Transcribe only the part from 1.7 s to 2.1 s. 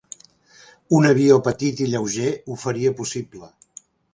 i